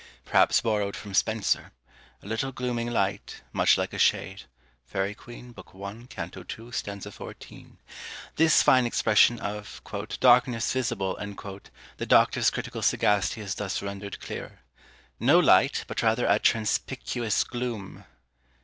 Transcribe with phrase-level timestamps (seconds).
[0.25, 1.73] Perhaps borrowed from Spenser:
[2.23, 4.45] A little glooming light, much like a shade.
[4.83, 5.61] Faery Queene, b.
[5.61, 6.07] i.
[6.25, 6.31] c.
[6.47, 6.71] 2.
[6.71, 7.13] st.
[7.13, 7.77] 14.
[8.35, 11.17] This fine expression of "DARKNESS VISIBLE"
[11.97, 14.61] the Doctor's critical sagacity has thus rendered clearer:
[15.19, 18.03] No light, but rather A TRANSPICIUOUS GLOOM.